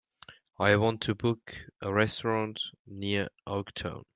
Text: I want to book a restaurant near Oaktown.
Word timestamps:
I 0.57 0.77
want 0.77 1.01
to 1.01 1.13
book 1.13 1.55
a 1.79 1.93
restaurant 1.93 2.59
near 2.87 3.27
Oaktown. 3.45 4.01